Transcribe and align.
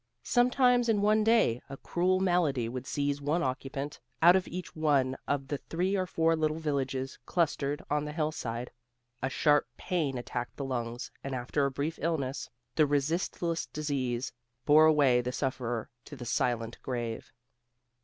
Sometimes 0.23 0.89
in 0.89 1.03
one 1.03 1.23
day, 1.23 1.61
a 1.69 1.77
cruel 1.77 2.19
malady 2.19 2.67
would 2.67 2.87
seize 2.87 3.21
one 3.21 3.43
occupant 3.43 3.99
out 4.19 4.35
of 4.35 4.47
each 4.47 4.75
one 4.75 5.15
of 5.27 5.47
the 5.49 5.59
three 5.59 5.95
or 5.95 6.07
four 6.07 6.35
little 6.35 6.57
villages 6.57 7.19
clustered 7.27 7.83
on 7.87 8.03
the 8.05 8.11
hillside. 8.11 8.71
A 9.21 9.29
sharp 9.29 9.67
pain 9.77 10.17
attacked 10.17 10.55
the 10.57 10.65
lungs, 10.65 11.11
and 11.23 11.35
after 11.35 11.67
a 11.67 11.69
brief 11.69 11.99
illness 12.01 12.49
the 12.73 12.87
resistless 12.87 13.67
disease 13.67 14.33
bore 14.65 14.87
away 14.87 15.21
the 15.21 15.31
sufferer 15.31 15.87
to 16.05 16.15
the 16.15 16.25
silent 16.25 16.79
grave. 16.81 17.31